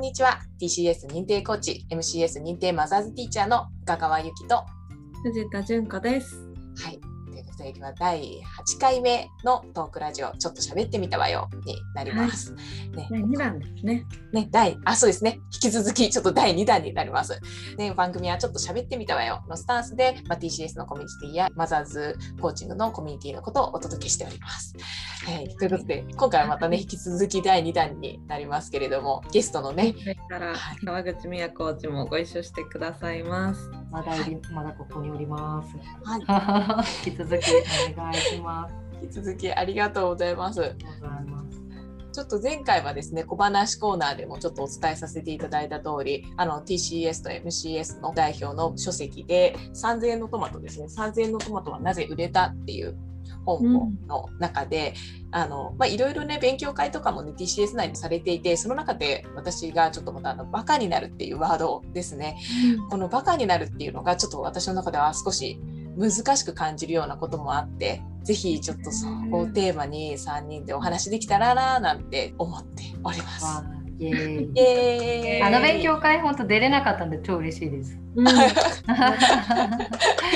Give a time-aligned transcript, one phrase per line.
[0.00, 4.64] こんにちは TCS 認定コーチ MCS 認定マザーズティーチャーの深川由紀と
[5.22, 6.36] 藤田純子です。
[6.82, 7.09] はい
[7.60, 8.40] ということで今日は第
[8.76, 12.60] 8回目のトークラジオちょっと喋ってみたわよになります、ね
[13.10, 14.04] 第2弾ですね。
[14.32, 15.40] ね、第、あ、そうですね。
[15.52, 17.40] 引き続き、ちょっと第2弾になります。
[17.76, 24.74] で、番組はちょっと喋ってみたわよのスタンスで、まあ、TCS のコミュニティやマザーズコーチングのコミュニティのことをお届けしております。
[25.24, 29.94] はい、ということで、今回はまたね、引き続き第2弾になりますけれども、ゲストのね、
[30.28, 33.70] からはい川口美也コーチもご一緒してくださいます。
[33.90, 35.76] まだおり、まだここにおります。
[36.04, 37.49] はい、 引き続き
[37.92, 38.74] お願いします。
[39.02, 40.76] 引き続きありがとうございます。
[42.12, 52.96] ちょっと前回はですね、小話コーナーでもちょっとお伝えさせていただいた通り、あの TCS と MCS の代表の書籍で、3000円のトマトですね、3000円のトマトはなぜ売れたっていう
[53.44, 54.94] 本の中で、
[55.32, 62.36] あのまあいろいろね勉強会とかもね TCS 内でされていてその中で私がちょっとまたあのバカになるっていうワードですね
[62.90, 65.60] このバカになるっていうのがちょっと私の中では少し
[65.96, 73.64] 難しく感じるようなこともあってぜひちょっとそこをテーマに3人でお話できたらななんて思っております。
[73.98, 77.98] イエーイイエーイあの勉強会本当出れなかったんで超 嬉しいです。
[78.14, 78.28] うん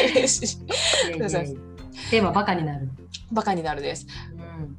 [0.07, 0.59] 嬉しい
[2.11, 2.89] テーマバカになる。
[3.33, 4.07] バカになるです。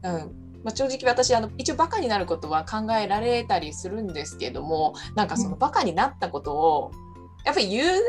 [0.04, 6.92] うんうんまあ、正直私あの一応バカになることは考えられたりするんですけどもなんかそのバカになったことを
[7.46, 8.00] やっぱり言う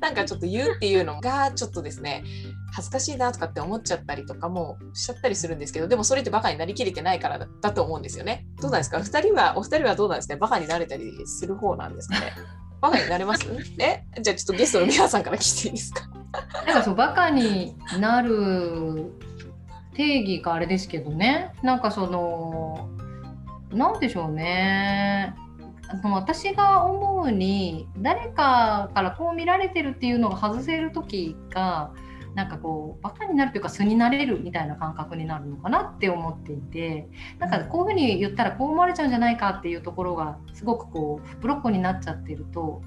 [0.00, 2.24] なんかちょっと言うっていうのがちょっとですね
[2.72, 8.46] 恥ずかしいなとかって思っちゃったりとかもしちゃったりするんですけどでもそれってバカになりきれてないからだだと思うんですよね。
[8.60, 9.00] どうなんですか？
[9.00, 10.36] 二人はお二人はどうなんですか？
[10.36, 12.32] バカになれたりする方なんですかね？
[12.80, 13.46] バカになれます？
[13.78, 14.02] え？
[14.20, 16.08] じゃあちょっとゲストの皆さんから聞いていいですか？
[16.66, 19.12] なんかそうバカになる
[19.94, 21.52] 定義があれですけどね。
[21.62, 22.88] なんかその
[23.72, 25.34] なんでしょうね
[25.88, 31.92] あの私が思うに誰かからこう見られてるっていうのが外せる時が
[32.34, 42.82] なんかこうバカになるというか素になれるみたいな感覚になるのかなって思っていてなんかこういうふうに言ったらこう思われちゃうんじゃないかっていうところがすごくこうブロックになっちゃってると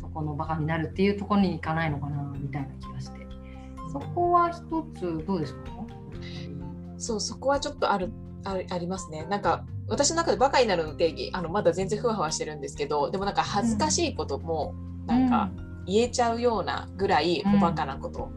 [0.00, 3.24] そこのバカになるっていうところにいかないのかなみたいな気がして。
[3.92, 4.58] そこは一
[4.98, 5.60] つどうですか？
[6.96, 8.10] そうそこはちょっとある
[8.44, 9.24] あありますね。
[9.30, 14.74] なんか私の中でバカになるの定義あのまだ全然ふわふわしてるんですけどでもなんか恥ずかしいことも
[15.06, 15.50] なんか
[15.86, 17.56] 言えちゃうようなぐらいうん。
[17.56, 18.30] おバカなこと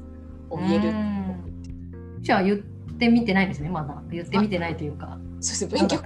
[0.49, 2.17] を言える、うん。
[2.21, 2.57] じゃあ言っ
[2.97, 4.01] てみてないですねまだ。
[4.09, 5.17] 言ってみてないというか。
[5.39, 5.99] そうです勉強。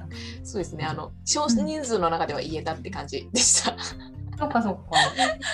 [0.44, 3.78] そうですねあの少人数の中では言えたって感じでしたた。
[4.38, 4.92] そっかそっか。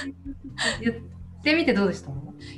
[0.82, 0.96] 言っ
[1.44, 2.12] てみてどうでした？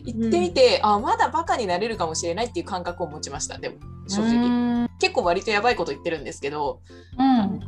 [0.05, 3.75] 言ってみて、あまだバカになれるかもしれないっていう感覚を持ちましたでも
[4.07, 4.37] 正直。
[4.37, 6.81] 直結構割とやばいこと言ってるんですけど。
[7.17, 7.59] うん。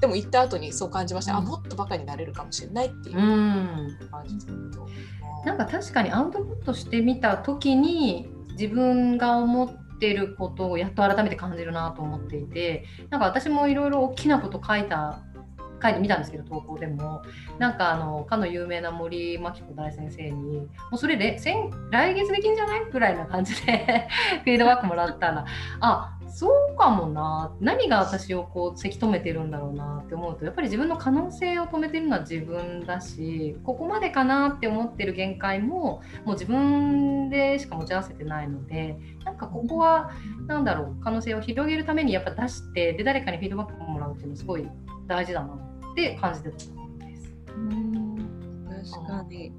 [0.00, 3.96] でも言った後にそう感じました、あもっとバカになれるかもしれないっていううん。
[4.10, 4.86] 感じですけど、
[5.46, 15.22] なんか確かにアウトプットしてみた時に自分が思ってることをやっと改めて感じるなと思っていてなんか私もいろいろ大きなこと書いた
[15.82, 17.22] 書いてみたんですけど投稿でも。
[17.58, 22.90] なんかあのかの有名な森真紀子大先生にもうそれで先来月できんじゃない？
[22.90, 24.08] ぐらいな感じで
[24.44, 25.44] フィードバックもらったら
[25.80, 27.52] あそうかもな。
[27.60, 40.10] 何が私をこうせき止めてるんだろうなって思うとやっぱり自分の可能性を止めてるのは自分だしここまでかなって思ってる限界ももう自分でしか持ち合わせてないのでなんかここは
[40.48, 44.66] なんだろう可能性を広げるためにやっぱ出してで誰かにフィードバックもらうっていうのすごい
[45.06, 48.92] 大事だなって感じてたところです。
[48.92, 49.52] 確かに。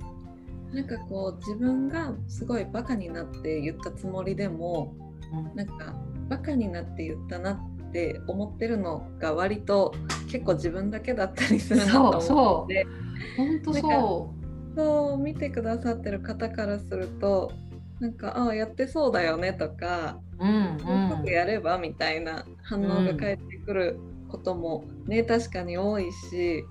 [0.73, 4.93] なんかこう自分がすごいバカになって言ったつもりでも
[5.31, 5.95] うんなんか
[6.27, 9.95] バカになって言ったなって思ってるのが割と
[10.29, 14.33] 結構自分だけだったりするなと思ってそう本当そ
[14.75, 17.53] そう見てくださってる方からすると
[18.01, 20.45] なんかああやってそうだよねとかう。
[20.45, 23.97] うんもうちょっとやればみたいな反応が返ってくる
[24.35, 26.65] こともね、確かに多いし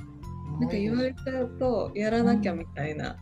[0.55, 3.17] うん、なんか言われちゃうとやらなきゃみたいな、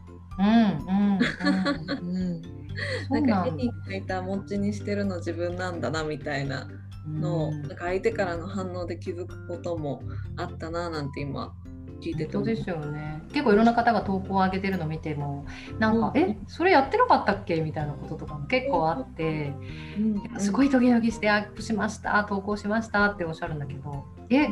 [3.10, 6.68] なんか絵に描いた餅にしてるの自分なんだなみたいな
[7.06, 7.62] のを、うん。
[7.62, 10.02] なんか相手からの反応で気づくことも
[10.36, 11.54] あったななんて今
[12.00, 12.46] 聞いてて思う。
[12.46, 13.22] ですよね。
[13.32, 15.46] 結構いろんな方が投稿を上げてるの見ても
[15.78, 16.22] なんか「うん。
[16.22, 19.54] えそれやってなかったっけ?」みたいなこととかも結構あって
[19.98, 20.40] うん。
[20.40, 24.48] すごいトゲトゲしてアップしました投稿しましたっておっしゃるんだけど「え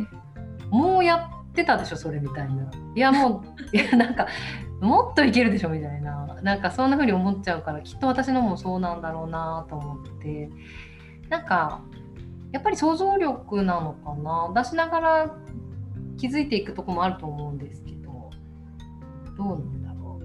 [0.71, 3.43] もうやってたでしょそれ」みたいな「いやもう
[3.77, 4.27] いやなんか
[4.81, 6.11] もっといけるでしょ」みたいな。
[6.43, 10.51] なんかそんな風に思っちゃうからきっと私のもそうなんだろうなと思って。
[11.29, 11.83] なんか
[12.51, 14.63] やっぱり想像力なのかな。
[14.63, 15.37] 出しながら
[16.17, 18.31] 気づいていくとこもあると思うんですけど。
[19.37, 20.21] どうなんだろ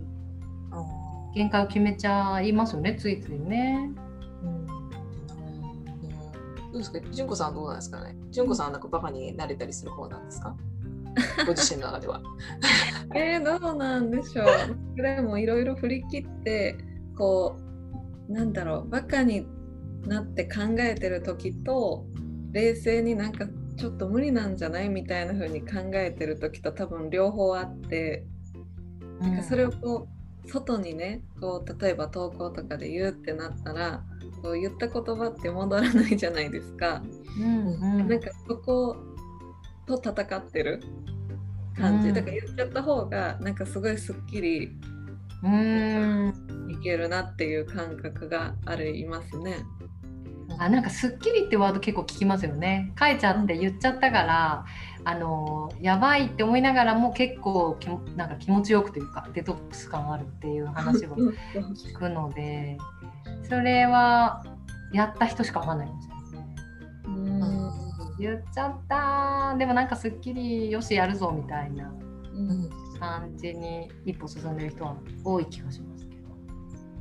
[1.32, 1.34] う。
[1.34, 3.92] 限界を決めちゃいますよねついついね。
[6.78, 7.12] うんどうですか？
[7.12, 8.16] 純子さんどうなんですかね？
[8.32, 10.56] 純子さんはなんかバカになれたりする方なんですか？
[11.46, 12.22] ご自身の中では。
[13.16, 15.02] えー、どうなんでしょう。
[15.02, 16.78] でもいろいろ振り切って
[17.18, 17.58] こ
[18.30, 19.48] うなんだろうバカに
[20.06, 22.06] なって考えてる時と
[22.52, 23.46] 冷静になんか
[23.78, 28.26] ちょっと無理なんじゃないみたいな風に考えてる時と多分両方あって、
[29.20, 30.08] なんかそれをこ
[30.46, 34.04] う外にねこう例えば投稿とかで言うってなったら
[34.46, 37.02] こう言った言葉って戻らないじゃないですか。
[37.40, 37.68] うん
[38.00, 38.08] うん。
[38.08, 38.96] なんかそこ
[39.88, 40.84] と戦ってる
[41.76, 42.14] 感じ、うん。
[42.14, 44.70] だから言っちゃった方がなんかすごいすっきり
[45.44, 46.34] うん。
[46.70, 49.58] いけるなっていう感覚がありますね。
[50.60, 52.94] あなんか「すっきり」ってワード結構聞きますよね。
[53.00, 54.66] 書いちゃって言っちゃったから、
[55.04, 61.16] あのやばいって思いながらも結構きもなんか気持ちよくというかデトックス感あるっていう話を
[61.74, 62.78] 聞くので
[63.50, 64.44] それは
[64.94, 66.56] やった人しかわかんないかもしれないですね。
[67.08, 67.72] うん
[68.18, 71.92] 言っちゃったでもなんかすっきりよしやるぞみたいな
[72.34, 76.22] うん感じに一歩進んでる人は多い気がしますけど。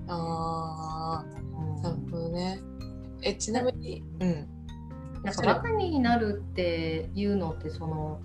[0.09, 1.25] あ
[1.57, 2.59] うんあ、なるほどね。
[3.23, 4.49] え、ちなみに、うん。
[5.23, 8.21] なんかバカになるっていうのってその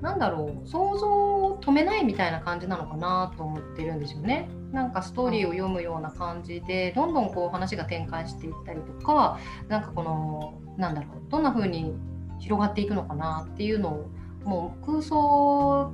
[0.00, 4.48] なんだろう想像を止めないみたいな感じなのかなと思ってるんですよね。
[4.72, 9.38] なんかストーリーを読むような感じでどんどんこう話が展開していったりとか
[9.68, 11.94] なんかこのなんだろうどんな風に
[12.38, 14.10] 広がっていくのかなっていうのを
[14.44, 15.92] もう空想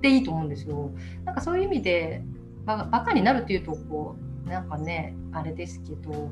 [0.00, 0.90] でいいと思うんですよ。
[1.24, 2.22] なんかそういう意味で
[2.64, 4.16] バカになるっていうとこ
[4.46, 6.30] うなんかねあれですけどなん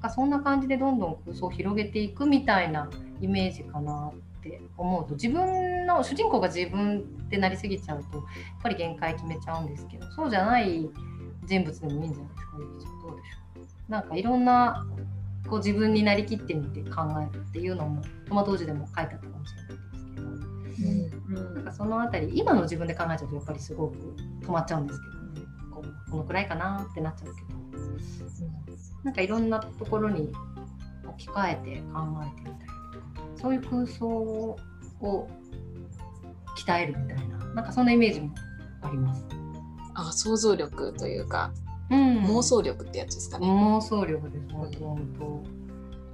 [0.00, 2.88] かそんな感じでどんどん空想を広げていくみたいな
[3.20, 8.26] イメージかなって思うと自分の主人公が自分ってなりすぎちゃうとやっ
[8.62, 10.88] ぱり限界決めちゃうんですけどそうじゃない
[11.46, 13.00] 人物でもいいんじゃないですかゆきちゃん。
[13.00, 13.92] どうでしょう。
[13.92, 14.86] なんかいろんな
[15.48, 19.68] こう自分になりきってみて考えるっていうのもトマト王子でも書いてあったかもしれない
[20.64, 21.38] ですけど。
[21.38, 21.54] うん。
[21.54, 23.96] なんかそのあたり今の自分で考えちゃうとやっぱりすごく
[24.42, 27.58] 止まっちゃうんですけどねこうこのくらいかなってなっちゃうけど。
[29.04, 30.32] なんかいろんなところに
[31.06, 32.50] 置き換えて考えて
[33.40, 34.56] そういう空想を
[36.56, 38.30] 鍛えるみたいななんかそんなイメージも
[38.82, 39.24] あります。
[39.94, 41.52] あ、想像力というか、
[41.90, 43.46] うん妄想力ってやつですかね。
[43.46, 45.42] 妄想力です本当本当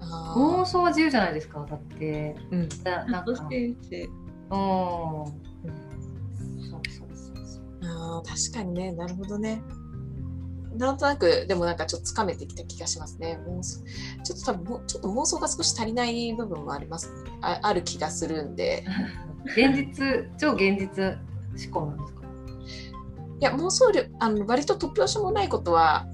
[0.00, 2.68] あ妄想は自由じゃないですかだってーうん。
[2.84, 3.74] だなんかうんそして
[4.04, 4.08] し
[4.48, 5.32] そ
[6.76, 9.62] うそうそうそうあー確かにね、なるほどね。
[10.76, 13.38] なんとなく、でもなんかちょっとつかめてきた気がしますね。
[13.48, 13.80] 妄想
[14.22, 17.12] ちょっと多分もう、ちょっと妄想が少し足りない部分もあります。
[17.40, 18.84] あある気がするんで。
[19.44, 21.18] 現実超現実
[21.70, 22.20] 思考なんですか？
[23.40, 26.06] いや、妄想力、あの割と突拍子もないことは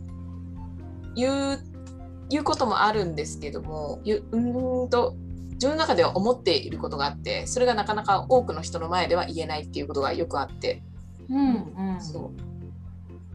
[1.15, 1.59] 言う、
[2.29, 5.15] 言うこともあるんですけども、ゆうーんと、
[5.53, 10.83] 自分の中では思っていることがあって、それがなかなか多くの人の前では言えないっていうことがよくあって、
[11.29, 12.33] うんうんそ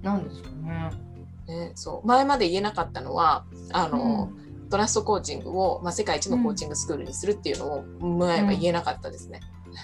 [0.02, 1.05] なんですかねう。
[1.48, 2.08] ね、そう。
[2.08, 4.32] 前まで言えなかったのはあの、
[4.70, 7.84] トラストコーチングを、まあ、世界一のコーチングスクールにするっていうのを
[8.18, 9.42] 前は言えなかったですね。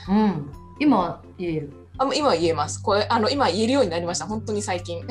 [0.09, 0.51] うん。
[0.79, 1.74] 今言える。
[1.97, 2.81] あ今は言えます。
[2.81, 4.25] これあの今言えるようになりました。
[4.25, 5.05] 本当に最近。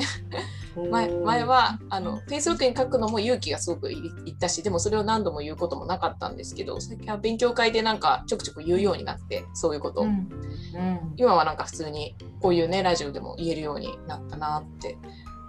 [0.89, 10.01] 前前はあの Facebook に書くのも勇気がすごくいいったしでもそれを何度も言うこともなかったんですけど最近は勉強会でなんかちょくちょく言うようになってそういうこと。
[10.01, 10.09] を、うん。
[10.11, 11.13] うん。
[11.17, 14.99] 今はなんか普通にこういうねラジオでも言えるようになったなって思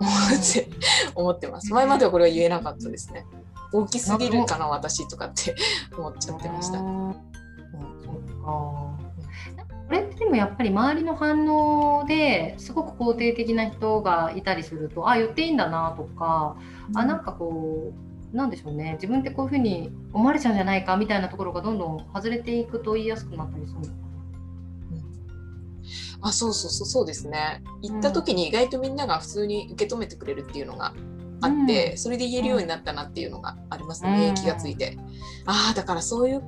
[0.36, 0.68] って
[1.14, 1.72] 思ってます。
[1.72, 3.24] 前まではこれは言えなかったですね。
[3.72, 5.54] 大きすぎるかな私とかって
[5.96, 7.24] 思っちゃってました、こ
[9.90, 16.56] れってでもやっぱり周りの反応ですごく肯定的な人がいたりするとあ言っていいんだなとか、
[16.94, 17.92] あなんかこ
[18.32, 18.92] うなんでしょうね。
[18.94, 23.92] 自分ってこういうふうに思われちゃうんじゃないかみたいなところがどんどん外れていくと言いやすくなったりするのか
[26.22, 27.62] あそうそうそうそうですね。
[27.82, 30.94] 行った時に意外とみんなが普通に受け止めてくれるっていうのが
[31.42, 31.98] あって、うん。
[31.98, 34.12] それで言えるようになったなっていうのがありますうん。
[34.12, 34.96] ね、気がついて。
[35.44, 36.42] ああだからそういう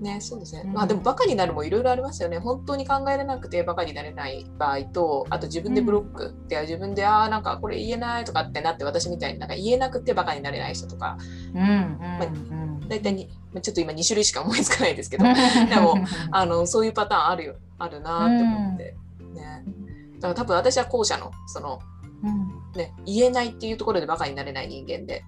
[0.00, 0.72] ねそうですね、うん。
[0.72, 2.38] まあでもバカになるもいろいろありますよね。
[2.38, 11.18] 本当に考えれなくてバカになれない場合とあと自分でブロックで、自分でああなんかこれ言えないとかってなって私みたいになんか言えなくてバカになれない人とか。
[11.52, 11.62] な。
[11.62, 12.88] うんうんうん。
[12.88, 13.28] 大体に
[13.60, 15.24] ちょっと今2種類しか思いつかないですけど。
[15.68, 15.96] でも
[16.30, 18.96] あのそういうパターンあるよあるなって思って、
[19.34, 19.64] ね。
[20.16, 21.80] だから多分私は後者のその
[22.22, 22.48] うん。
[22.76, 25.24] ね、言えないっていうところでバカになれない人間で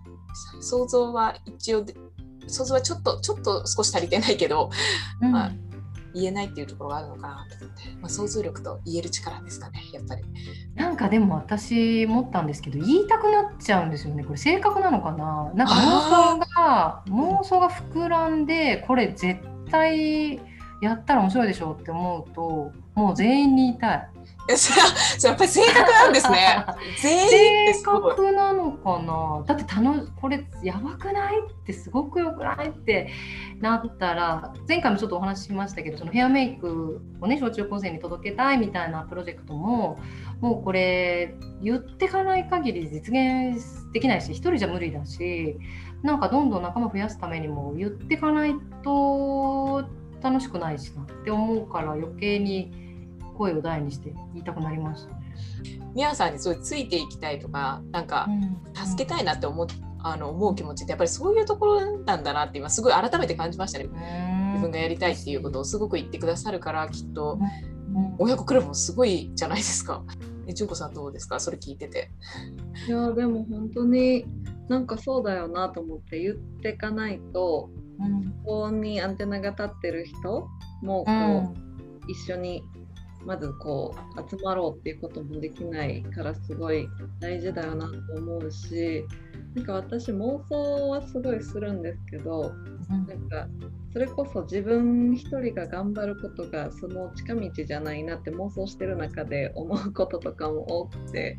[0.61, 1.95] 想像は一応で
[2.47, 4.71] 想像はちょっとちょっと少し足りてないけど、
[5.21, 5.33] うん。
[5.33, 5.52] まあ
[6.12, 10.25] 言えないっていうところがあるのかなと思って、まあ、想像力と言える力ですかねやっぱり。
[10.75, 14.25] なんかでも私思ったんですけど言いたくなっちゃうんですよね。
[14.25, 15.52] これ性格なのかな？
[15.54, 19.40] なんか妄想が妄想が膨らんでこれ絶
[19.71, 20.40] 対
[20.83, 24.11] やったら面白いでしょうって思うともう全員に言いたい。
[25.23, 26.64] やっぱり性格なんですね。
[27.00, 29.44] 全員性格なのかな？
[29.47, 31.38] だって楽これやばくない？
[31.38, 32.70] ってすごくよくない？
[32.70, 33.11] って
[33.61, 39.99] なったら前回もちょっとお話ししましたけどそのヘアメイクをね小中高生に届けたいみたいなプロジェクトも
[40.40, 45.59] もうこれ言ってかない限り実現できないし一人じゃ無理だし
[46.02, 49.85] なんかどんどん仲間増やすためにも言ってかないと
[50.23, 52.73] 楽しくないしなって思うから余計に
[53.37, 55.21] 声を大にして言いたくなりましたね。
[55.95, 58.29] みやさんにすごいついていきたいとかなんか
[58.75, 59.67] 助けたいなって思,、
[60.03, 63.89] あの思う気持ちってやっぱりそういうところなんだなって今すごい改めて感じましたね。
[64.55, 67.39] 自分がやりたいっていうことをすごく言ってくださるからきっと
[68.19, 70.05] 親子クラブもすごいじゃないですか。
[70.50, 71.40] え純子さんどうですか？
[71.40, 72.11] それ聞いてて。
[72.87, 74.26] いやでも本当に
[74.69, 80.49] なんかそうだよなと思って言ってかないと、うん、ここにアンテナが立ってる人
[80.83, 81.54] もこう、うん、
[82.09, 82.62] 一緒に
[83.26, 86.88] まずこう集まろうっていうこともできないからすごい
[87.21, 89.04] 大事だよなと思うし
[89.54, 92.54] なんか私妄想はすごいするんですけど、
[92.88, 93.49] なんか
[93.92, 101.38] それこそ自分一人が頑張ることがその近道じゃないなって妄想してる中で思うこととかも多くて、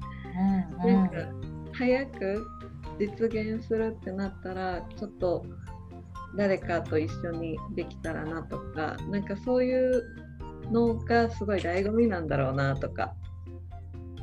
[0.80, 1.16] なんか
[1.72, 2.46] 早く
[3.00, 5.46] 実現するってなったらちょっと
[6.36, 10.04] 誰かと一緒にできたらなとかなんかそういう
[10.72, 13.14] のがすごい醍醐味なんだろうなとか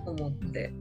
[0.06, 0.72] 思って。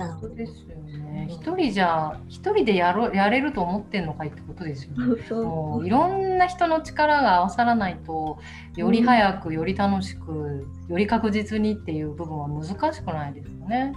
[0.00, 1.26] なるほどですよね。
[1.28, 5.22] 一人じゃ一人でやろやれると思ってんのかいってことですよね。
[5.44, 8.38] もういろんな人の力が合わさらないと
[8.76, 13.92] より早く、より楽しくより確実にっていう部分は難しくないですよね。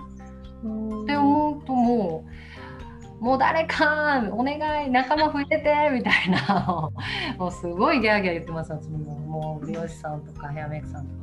[1.04, 2.26] って思うとも
[3.22, 6.90] うもう誰かお願い仲間増えてみたいな。
[7.40, 11.23] もうすごいギャーギャー言ってますもう美容師さんとかヘアメイクさんとか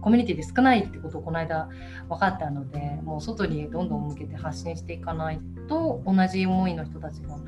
[0.00, 1.68] コミュニティで少ないってことをこの間
[2.08, 7.38] 分かったのでもう外にどんどん向けて発信していかないと同じ思いの人たちが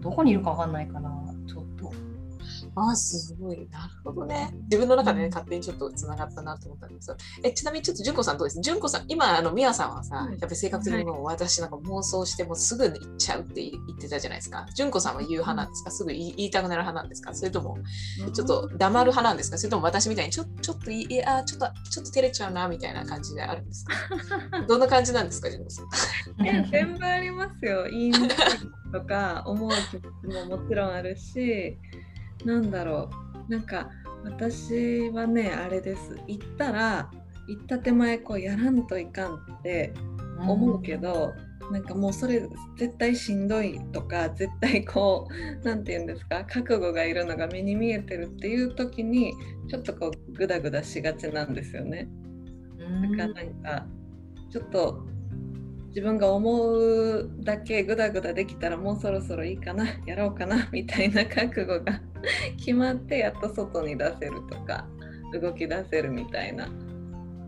[0.00, 1.10] どこにいるか分かんないから
[1.46, 1.65] ちょ
[2.78, 3.66] あすごい。
[3.70, 4.50] なるほどね。
[4.64, 7.16] 自分の中でね、勝手にちょっとつながったなと思ったんですよ。
[7.42, 8.60] え、ちなみにちょっと純子さんどうです？
[8.60, 14.66] 純子さん、今、あの、みやさんはさ、やっぱり生活的にも私なんか妄想してもすぐ行っちゃうって言ってたじゃないですか。
[14.76, 15.90] 純子さんは言う派なんですか？
[15.90, 17.34] すぐ言いたくなる派なんですか？
[17.34, 17.78] それとも、
[18.34, 19.56] ちょっと黙る派なんですか？
[19.58, 23.94] それとも私みたいにちょちょっといや、ちょっと、ちょっと照れちゃうなみたいな感じであるんですか？
[24.68, 25.50] どんな感じなんですか？
[25.50, 26.46] 純子さん。
[26.46, 27.86] え、全部ありますよ。
[27.88, 28.12] いい
[28.92, 30.00] とか思う気持
[30.32, 31.76] ちももちろんあるし、
[32.46, 33.10] なんだろ
[33.48, 33.50] う。
[33.50, 33.90] なんか
[34.24, 36.16] 私はねあれです。
[36.26, 37.10] 行ったら
[37.48, 39.92] 行った手前こうやらんといかんって
[40.38, 41.34] 思うけど、
[41.68, 49.34] うん、なんかもうそれ絶対しんどいとか絶対こう何て言うんですか覚悟がいるのが目に見えてるっていう時に
[49.68, 52.08] ちょっとこうグダグダしがちなんですよね。
[52.78, 53.86] だからなんか
[54.50, 55.04] ちょっと
[55.88, 62.00] 自分が思うだけグダグダできたらもうそろそろいいかなやろうかなみたいな覚悟が
[62.58, 64.86] 決まってやっと外に出せるとか
[65.40, 66.68] 動き出せるみたいな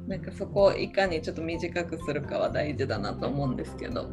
[0.07, 4.09] なんかそこをいかにちょっと短くするかは大事だなと思うんですけど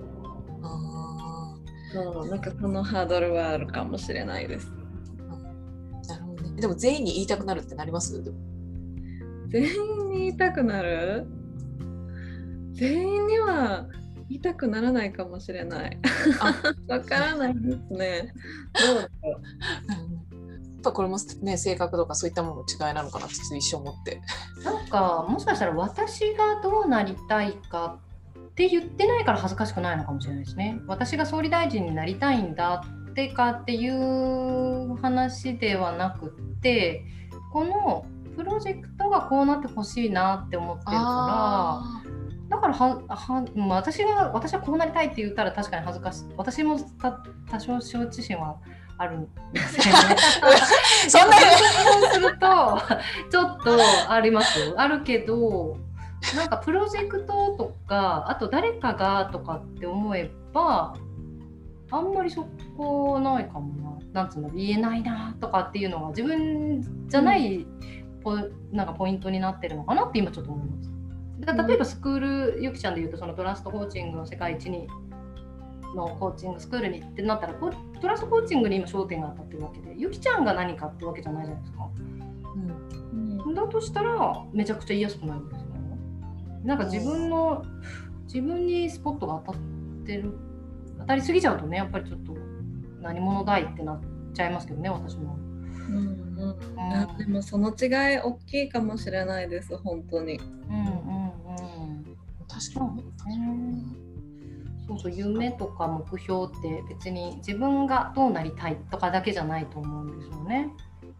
[1.93, 4.69] そうなんかそのハードルはあるかもしれないです。
[6.09, 8.21] なるほどね、でも全員に言いたくなるってなります？
[9.47, 11.25] 全員に言いたくなる？
[12.73, 13.87] 全員には
[14.27, 15.97] 言いたくならないかもしれない。
[16.89, 18.33] わからないですね。
[18.73, 19.41] どうだろう。
[20.85, 24.21] ぱこれもね性格とかそういったものの違いなのかなって一生思って。
[24.63, 27.97] なんかもしかしたら私がどうなりたいか
[28.37, 30.79] って言ってないから恥ずかしくないのかもしれないですね。
[30.87, 36.29] 私が総理大臣になりたいんだってかっていう話ではなくっ
[36.61, 37.03] て
[37.51, 40.91] このプロジェクトがこうなってほしいなって思ってるか
[42.01, 42.05] ら。
[42.47, 46.79] だからはは、まあ、私が私はこうなりたいって言ったら確かに恥ずかしい私も
[47.49, 48.57] 多少承知心は
[48.97, 50.15] あるんですけど、ね、
[51.07, 52.47] そんなそうすると
[53.29, 53.77] ちょっと
[54.09, 54.73] あります。
[54.77, 55.77] あるけど
[56.35, 60.95] なんかプロジェクトとかあと誰かがとかって思えば
[61.91, 62.47] あんまりそ
[62.77, 63.95] こないかもな。
[64.15, 67.67] なんつうの言えないなとかっていうのが自分じゃない
[68.23, 68.37] ポ,、
[68.71, 70.89] なんかポイントになってるのかなって今ちょっと思います。
[71.67, 74.87] 例えばスクールゆきちゃんでいうとそのトラストコーチングの世界一に
[75.95, 77.71] のコーチングスクールにってなったらト
[78.07, 81.89] ラストコーチングに今焦点が当たってるわけでゆきちゃんが何かってわけじゃないじゃないですか。
[83.45, 85.75] うんだとしたらめちゃくちゃ言いやすくなるんですか
[86.63, 87.63] なんか自分の
[88.23, 89.61] 自分にスポットが当たっ
[90.05, 90.33] てる
[90.99, 92.33] 当たりすぎちゃうとねやっぱりちょっと
[93.01, 94.01] 何者だいってなっ
[94.33, 95.37] ちゃいますけどね私も。
[95.87, 96.25] うんうん
[96.77, 100.37] いやでもその違い大きいかもしれないです本当に。
[100.37, 101.31] うんうんう
[102.01, 102.17] ん。
[102.47, 102.85] 確か
[103.27, 104.04] に。
[104.87, 110.69] そうそう夢とか目標って別に自分がどうなりたいとかだけじゃないと思うんですよね。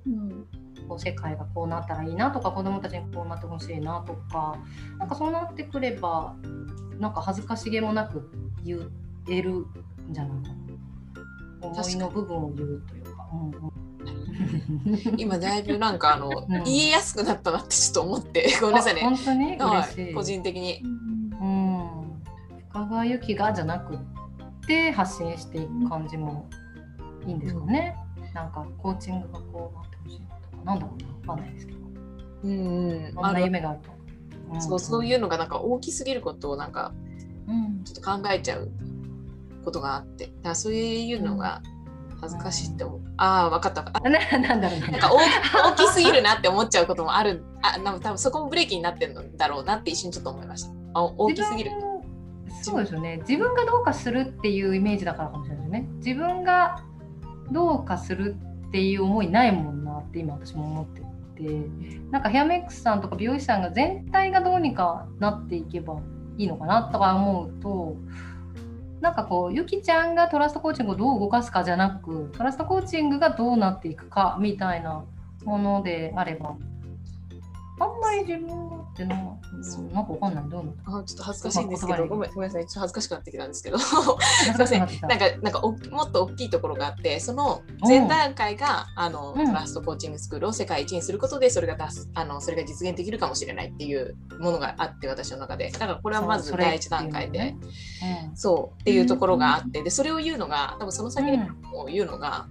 [0.06, 0.48] うん
[0.88, 4.56] こう世界がこうなったらいいなとか子どもたちにこうなってほしいなとか
[5.00, 6.36] なんかそうなってくれば
[7.00, 8.30] なんか恥ずかしげもなく
[8.64, 8.88] 言
[9.28, 9.66] えるん
[10.12, 10.50] じゃないか
[11.62, 13.28] な思いの部分を言うというか。
[13.34, 13.72] うんうん
[15.18, 19.02] 今だいぶなんかあの、ん言いやすくなったなってちょっと思ってごめんなさいね。
[19.02, 19.58] あ本当に？
[19.58, 20.14] はい。
[20.14, 20.82] 個人的に。
[20.84, 21.15] うん。
[22.76, 24.00] 深川由紀がじゃなくっ
[24.68, 26.50] て発信していく感じも
[27.26, 27.96] いいんですかね。
[28.34, 30.20] なんかコーチングがこうなってほしい
[30.52, 31.80] とかなんだろうなわかんないですけど。
[32.44, 33.16] うんうん。
[33.16, 33.92] な夢があると。
[34.52, 36.94] あのそうそういうのがなんか大きすぎることをなんか
[37.48, 37.82] うん。
[37.86, 38.70] ちょっと考えちゃう
[39.64, 41.62] ことがあって、だそういうのが
[42.20, 43.02] 恥ずかしいって思う。
[43.16, 44.10] ああ分かった分かった。
[44.10, 44.88] な なんだろうね。
[44.88, 47.42] なんか大大きすぎるなって思っちゃうこともある。
[47.62, 50.72] あ、なんか多分そこもブレーキになってるんだろうなって一瞬ちょっと思いました。
[50.96, 51.72] あ大きすぎる。
[52.62, 53.18] そうですよね。
[53.28, 55.88] 自分がどうかするっていうイメージだからかもしれないですね。
[55.98, 56.84] 自分が
[57.52, 58.36] どうかする
[58.68, 61.06] っていう思いないもんなって今私も思ってて。
[62.12, 66.00] なんかヘアメックさんとか美容師さんが全体がどうにかなっていけば
[66.38, 67.98] いいのかなとか思うと
[69.02, 75.04] なんかこうゆきちゃんがトラストコーチングをどう動かすかじゃなくトラストコーチングがどうなっていくかみたいな
[75.44, 76.56] ものであれば
[77.78, 79.82] あんまり自分がってなう。
[79.82, 80.50] んなんかわかんない。
[80.50, 89.46] どうなのあちょっと恥ずかしいんですけど、ごめんごめんなさい、ちょっと恥ずかしくなってきたんですけど、 す恥ずかしくなんかなんかおもっと大きいところがあって、その前段階があの、うん。
[89.46, 98.32] トラストコーチングスクールを世界一にすることで、それが達すあのそれが実現できるかもしれないっていうものがあって、私の中で、だからこれはまず第一段階で、っていうのね。
[98.36, 101.40] そうっていうところがあって、でそれを言うのが、多分その先に
[101.74, 102.48] を言うのが、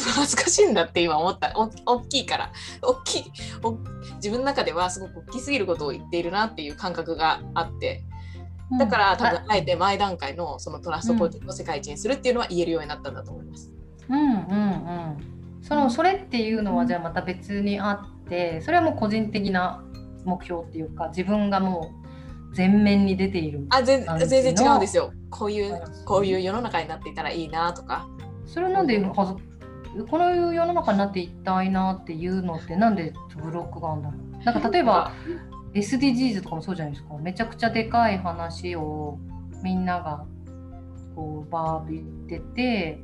[0.00, 1.52] 恥ずかしいんだって今思った。
[1.56, 2.52] お大きいから。
[2.82, 3.24] 大きい。
[3.62, 3.76] お
[4.16, 8.02] 自分の中ではすごく大きすぎることを言っているなっていう感覚があって。
[8.70, 8.78] うん。
[8.78, 13.72] だから多分ああえて前段階のそのトラストコーチングを世界一にするっていうのは言えるようになったんだと思います。
[14.08, 19.84] うんうんうんそのそれっていうのはじゃあまた別にあってそれはもう個人的な
[20.24, 21.92] 目標っていうか自分がも
[22.52, 25.12] う前面に出ているあ全然違うんですよ。
[25.28, 28.08] こういうこういう世の中になっていたらいいなとか。
[28.46, 29.34] それなんではず
[30.10, 34.44] この世の中になっていきたいなっていうのってなんでブロックがあるんだろう。
[34.44, 35.12] なんか例えば
[35.74, 37.16] SDGs とかもそうじゃないですか。
[37.18, 39.18] めちゃくちゃでかい話を
[39.62, 40.24] みんなが
[41.14, 43.00] こうバービってて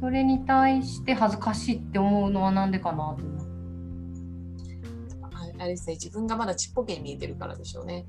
[0.00, 3.48] それに対して恥ずかしいって思うのはなんでかなって思う。
[5.32, 5.94] ああれですね。
[5.94, 8.06] 自分がまだちっぽけに見えてるからでしょうね。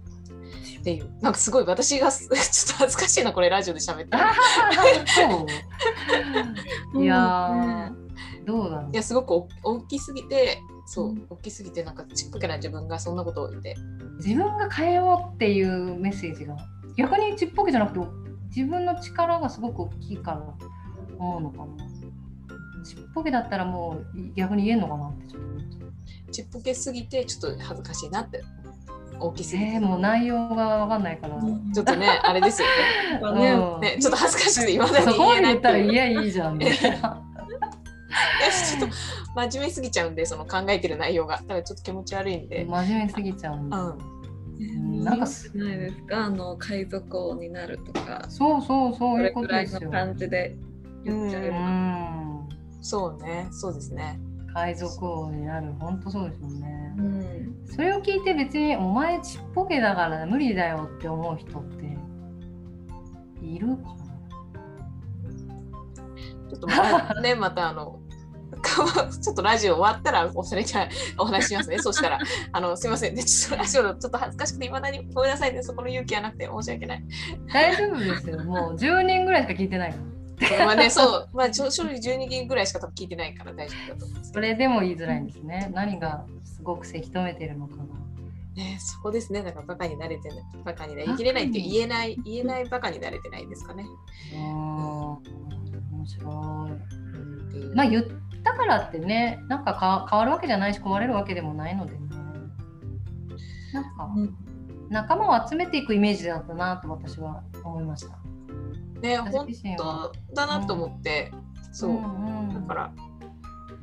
[0.79, 1.09] っていう。
[1.21, 2.33] なんかすごい私が ちょっと
[2.73, 4.17] 恥ずかしいなこれラジオで喋って
[6.99, 10.59] いやーどうだいやすごくお大きすぎて
[10.91, 11.25] そう、うん。
[11.29, 13.75] 大きすぎてなんかちっぽけな自分がそんなことを言って。
[14.17, 16.57] 自分が変えようっていうメッセージが。
[16.97, 18.05] 逆にちっぽけじゃなくて
[18.55, 20.43] 自分の力がすごく大きいから
[21.19, 21.85] 思うのかな。
[22.83, 26.31] ちっぽけだったらもう逆に言えんのかなってちょっと思っちゃう。
[26.31, 28.43] ちっぽけすぎてちょっと恥ずかしいなって
[29.19, 31.71] 大きすぎて、えー、もう内容が分かんないから、うん。
[31.71, 32.67] ちょっとねあれですよ
[33.33, 33.39] ね。
[33.39, 33.81] ね うん。
[33.81, 37.21] ねちょっと恥ずかしくて言わないそで言えないったらい言えばいいじゃんみたいな。
[38.79, 38.95] ちょっと
[39.35, 41.37] 真面目すぎちゃうんでその考えてる内容が。
[41.37, 43.77] だからちょっと気持ち悪いんで、真面目すぎちゃうんだ。
[43.77, 43.97] う
[44.61, 46.25] ん、んなんかすないですか？
[46.25, 48.25] あの海賊王になるとか。
[48.29, 49.89] そうそうそういうこれくらいことですよ。
[49.91, 50.55] の感じで
[51.05, 51.57] 言っちゃえうば。
[51.59, 52.49] ん。
[52.81, 54.19] そうねそうですね
[54.53, 57.01] 海賊王になる本当そうですよねう。
[57.01, 61.97] んそれを聞いて別にお前ちっぽけだから無理だよって思う人って
[63.41, 64.09] いるかな？
[66.49, 67.99] ちょっとまたね またあの
[69.21, 71.77] ちょっとラジオ終わったらおそれじゃお話ししますね。
[71.79, 72.19] そしたら、
[72.51, 77.03] あのすみませんね、ちょっとラジオちょっと恥ずかしくて、いまだにごめんなさいね、そこの勇気はなくて申し訳ない。
[77.53, 78.43] 大丈夫ですよ。
[78.43, 80.18] もう10人ぐらいしか聞いてないから。
[80.65, 84.31] まあね、 そう、まあ正直12人ぐらいしか多分聞いてないから大丈夫だと思うんです。
[84.31, 85.69] それでも言いづらいんですね。
[85.73, 87.83] 何がすごくせき止めてるのかな。
[88.55, 93.85] ね、そこですね、だからバカになれてない、バカになりきれないって言えない、言えないバカになれてないですかね。
[94.33, 94.43] うーん。
[95.91, 97.75] 面白い。
[97.75, 98.05] まあ言っ
[98.43, 101.99] たからってね、なんかか変わるわけじゃないし壊れるわけでもないのでね。
[103.73, 104.35] なんかうん
[104.89, 108.18] 仲間を集めていくイメージだったなと私は思いました。
[109.01, 111.31] ね、私本当だなと思って、
[111.71, 112.53] そう、んん。
[112.53, 112.91] だから、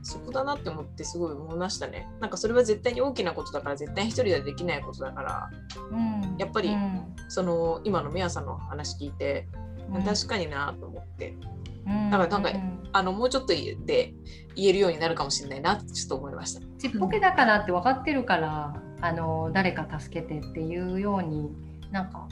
[0.02, 2.08] そこだなって思ってすごい思いましたね。
[2.20, 5.50] なんかそれは絶対に大きなことだから絶対に一人ではできないことだから
[5.90, 6.36] うん。
[6.38, 7.16] やっぱりうん。
[7.28, 9.48] その今のメアさんの話聞いて、
[9.92, 10.04] うん。
[10.04, 11.36] 確かになと思って。
[11.86, 12.10] うん。
[12.10, 14.14] だからなんかうんあのもうちょっとで
[14.54, 16.60] 言えるようになるかもしれないなってちょっと思いました。
[16.78, 21.50] ちっぽけだからって分かってるからあの誰か助けてっていうように
[21.90, 22.26] なんか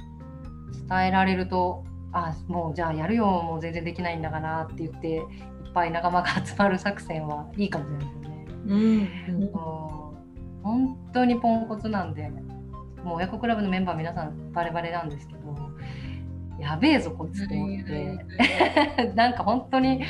[0.89, 5.23] 伝えられるとあもうじゃあやるよもう全然できないんだからって言っていっ
[5.75, 9.11] ぱい仲間が集まる作戦はいいかもしれないですよね。
[9.31, 9.51] うん。
[10.63, 12.31] 本当にポンコツなんで
[13.03, 15.41] もう親子クラブのメンバー皆さんバレバレなんですけど
[16.59, 18.25] やべえぞこいつと思って。
[19.17, 20.01] なんか本当に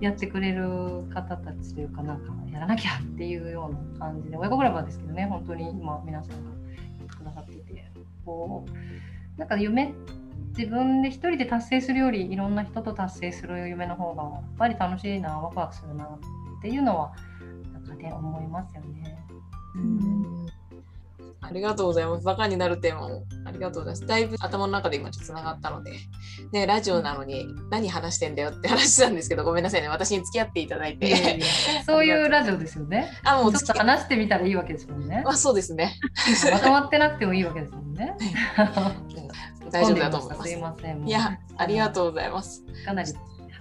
[0.00, 7.84] やってくれる方たちというかなんかやらなきゃっていうような感じで親子クラブはですけどね本当に今皆さんがくださっていて。
[8.24, 9.92] こうなんか夢
[10.56, 16.18] 自分で一人で達成するよりいろんな人と達成する夢の方がやっぱり楽しいなワクワクするなっ
[16.62, 17.12] ていうのは
[17.72, 19.18] なんかね思いますよね。
[19.76, 20.34] うん
[21.46, 22.24] ありがとうございます。
[22.24, 24.06] バカになるテーマもありがとうございます。
[24.06, 25.92] だいぶ頭の中で今つながったので、
[26.52, 29.88] ね、ラジオなのに何話してんだよって話したんですけど、ごめんなさいね。
[29.88, 31.40] 私に付き合っていただいて。
[31.84, 33.10] そういうラジオですよね。
[33.24, 35.22] あ、もうちょっと話してみたらいいわけですもんね。
[35.22, 35.94] まあそうですね。
[36.50, 38.16] まとまってなくてもいいわけですもんね。
[39.74, 40.50] 大丈夫だと思います。
[40.50, 41.08] すいません。
[41.08, 42.62] いや、ありがとうございます。
[42.84, 43.12] かなり、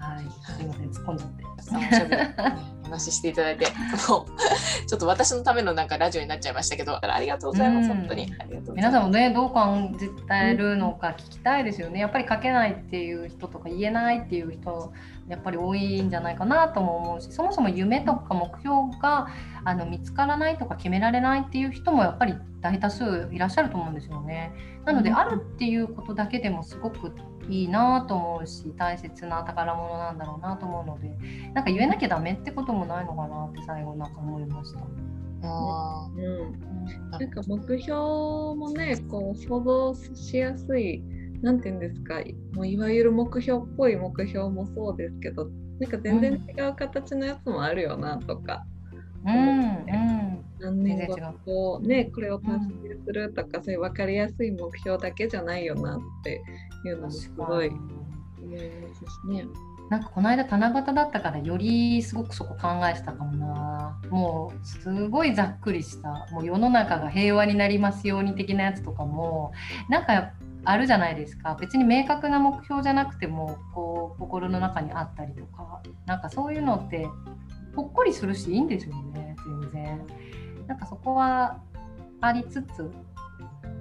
[0.04, 0.26] はい、
[0.58, 1.44] すいません、突っ込んじゃって。
[1.56, 2.36] おしゃべりね
[2.82, 3.66] お話ししていただいて、
[4.10, 7.90] もうちょっと私のためのなんかラジオになっちゃいましたけど、ありがとうございます。
[7.90, 8.24] うん本当に。
[8.24, 8.72] ありがとうございます。
[8.76, 12.02] 皆さんもね、どう感じてるのか聞きたいですよね。
[12.02, 14.92] やっぱり書けないっていう人とか言えないっていう人、
[15.30, 19.28] やっぱり多いんじゃないかなとも思うし、そもそも夢とか目標が
[19.64, 24.52] あの見つからないとか決められないっていう人もやっぱり大多数いらっしゃると思うんですよね。
[24.86, 27.14] なので、うんあるっていうことだけでもすごく
[27.50, 31.10] いいなと思うし、大切な宝物なんだろうなと思うので、
[31.54, 34.80] なんか言えなきゃダメってこともないのかなって最後なんか思いました。
[35.44, 36.22] あうん。
[36.22, 41.04] ーなんか目標もねこう想像しやすい
[41.42, 42.22] なんて言うんですか
[42.54, 48.66] もういわゆる目標っぽい目標もそうですけどなんか全然違う形のやつもあるよなとか、
[49.26, 50.23] うん、うん、
[50.64, 51.08] 何年
[51.46, 52.52] 後ねこれを達
[52.84, 56.42] 成するとか、そういう分かりやすい目標だけじゃないよなって
[56.86, 57.72] いうのもすごい。
[58.44, 59.46] 思いますしね。
[59.90, 64.02] なんかこの間七夕だったからよりすごくそこ考えてたかもな。
[64.10, 69.52] もうすごいざっくりしたもう世の中が平和になりますように的なやつとかも
[69.90, 70.34] なんか
[70.66, 71.58] あるじゃないですか。
[71.60, 77.08] 別に明確な目標じゃなくてもこう心の中にあったりとかなんかそういうのって
[77.76, 79.36] ほっこりするしいいんですよね。
[79.46, 80.08] 全然
[80.68, 81.62] なんかそこは
[82.22, 82.90] ありつつ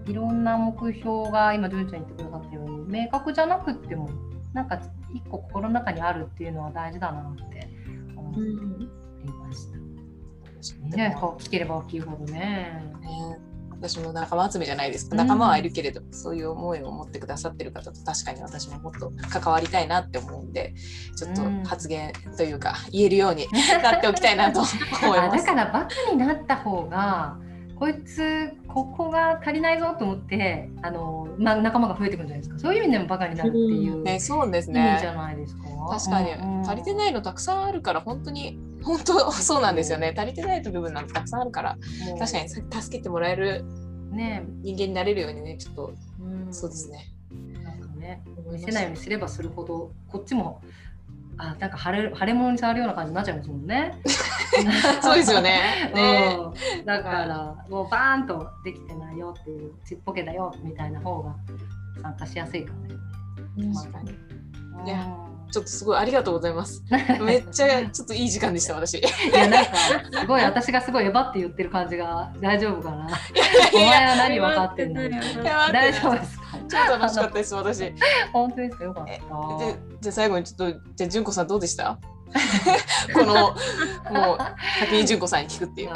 [0.07, 4.11] いろんな目標が今ジュンちゃん言ってくださったように明確じゃなくっても
[4.53, 4.81] なんか
[5.14, 7.68] 一個心の中にあるっていうのは大事だなって
[8.16, 9.79] 思っていました。
[9.79, 12.33] いいじゃないですか大きければ大きいほどね。
[13.01, 13.52] ね
[13.83, 15.09] 私も仲間集めじゃないです。
[15.09, 15.18] かうん。
[15.18, 20.75] 仲間はいるけれど、そういう思いを持ってくださってる方と確かに私ももっと関わりたいなって思うんで
[21.16, 21.64] ちょっとうん。
[21.64, 23.47] 発言というか言えるように
[23.83, 24.61] なっておきたいなと
[25.05, 25.45] 思いあます。
[25.47, 27.37] だからバカになった方が
[27.79, 32.59] こいつここが足りないぞと思ってあの、まあ、仲間が増えてくるんじゃないですか。
[32.61, 35.16] そういう意味でもバカになるっていうそうです味じゃね。
[35.16, 35.62] ないですか？
[35.90, 36.68] 確かに、うんうん。
[36.68, 39.62] 足りてないのたくさんあるから本当に本当 そう。
[39.62, 40.14] なんですよね。
[40.16, 41.77] 足りてない部分なんてたくさんあるから。
[42.18, 43.64] 確かに助けてもらえる
[44.12, 45.92] ね、人間になれるようにねちょっと。
[46.21, 46.53] うん。
[46.53, 47.07] そうですね。
[47.62, 50.61] なんかね見せないようにすればするほどこっちも
[51.38, 53.95] あなんか腫れ腫れ物に触るような感じになっちゃいますもんね。
[55.03, 55.90] そうですよね。
[55.95, 56.37] ね
[56.79, 61.35] うん、だからもうバーンとできてないよっていうちっぽけだよみたいな方が
[62.03, 62.95] 参加しやすいかもね。
[63.75, 64.11] 確かに。
[64.87, 66.83] いやうんちょっとすごいありがとうございます。
[67.21, 68.95] めっちゃちょっといい時間でした私。
[68.99, 69.71] いやなんか
[70.21, 73.07] すごい私がすごいえばって言ってる感じが大丈夫かな？
[73.75, 75.03] お前は何分かってんの？
[75.03, 76.45] いや待って大丈夫ですか？
[76.71, 77.79] 超楽しかったです私。
[77.79, 77.95] で
[78.33, 79.12] 本当ですかよかった。
[80.01, 81.99] じゃあ最後にちょっとじゃあ純子さんどうでした？
[83.12, 84.38] このもう
[84.81, 85.91] 先に純子さんに聞くっていう。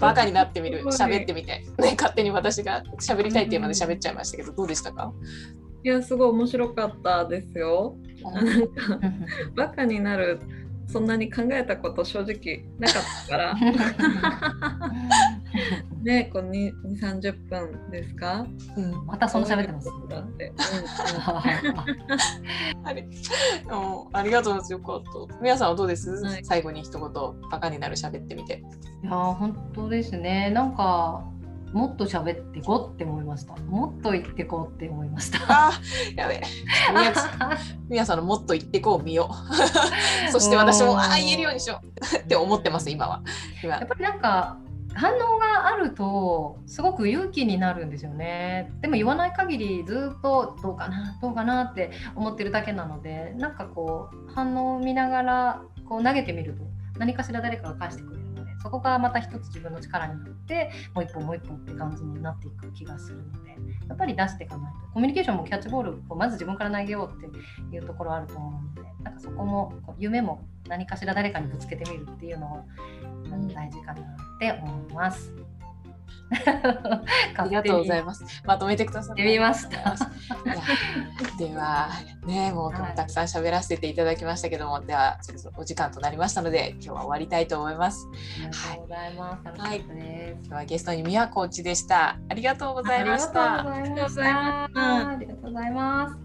[0.00, 5.12] バカになってみる喋ってみて、ね、勝手に私が喋りたいテーマで喋っちゃいましたけどどうでしたか？
[5.84, 7.96] いやすごい面白かったですよ。
[8.22, 9.00] なんか
[9.54, 10.40] バカになる
[10.86, 13.54] そんなに考えたこと正直なかったから
[16.02, 18.46] ねこう2 30分ですか？
[18.76, 19.88] うん、またそんな喋ってます。
[20.08, 20.52] だって、
[22.84, 23.10] あれうん
[24.12, 25.36] ありがとうございますよかった。
[25.42, 26.10] 皆さんはどうです？
[26.22, 27.00] はい最後に一言
[27.50, 28.62] バカになる喋ってみて。
[29.02, 31.24] いやー本当ですねなんか
[31.74, 33.56] もっと喋ってこうって思いました。
[33.56, 35.38] もっと言ってこうって思いました。
[35.48, 36.42] あーやべえ。
[36.92, 37.58] 宮さん
[37.88, 39.52] 宮さんのもっと言ってこう見よう。
[40.30, 42.16] そして私もああ言えるようにしよう。
[42.16, 43.22] って思ってます今は。
[43.60, 43.74] 今。
[43.74, 44.58] やっぱりなんか
[44.94, 48.70] 反応があるとすごく勇気になるんですよね。
[48.80, 56.62] でも言わない限りずっとどうかなどうかなって思ってるだけなのでなんかこう反応を見ながらこう投げてみると
[57.00, 58.23] 何かしら誰かが返してくれる
[58.64, 63.50] そこがまた一つ自分の力になってもう一歩もう一歩って感じになっていく気がするので
[63.86, 67.30] やっぱり出していかないとコミュニケーションもキャッチボールをまず自分から投げようっ
[67.70, 72.64] ていうところあると思うのでなんかそこもこう夢も何かしら誰かにぶつけてみるっていうのは
[73.54, 75.43] 大事かなって思います。
[77.36, 79.96] ありがとうございまますまとめてくださってみました。
[81.38, 81.88] では
[82.26, 88.06] ねもうはいたくさん喋らせていただきましたけども、ではそろそろお時間となりましたので今日は終わりたいと思います
[88.42, 89.44] ありがとうございます。
[89.44, 90.38] 楽しかったです。
[90.44, 94.70] 今日はゲストに宮コーチでしたありがとうございましたありがとうございました。
[94.70, 96.23] ありがとうございましたありがとうございます。